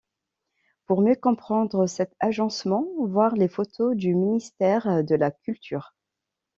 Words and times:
Pour 0.87 1.01
mieux 1.03 1.13
comprendre 1.15 1.85
cet 1.85 2.15
agencement 2.19 2.87
voire 3.01 3.35
les 3.35 3.47
photos 3.47 3.95
du 3.95 4.15
Ministère 4.15 5.03
de 5.03 5.13
la 5.13 5.29
Culture. 5.29 5.93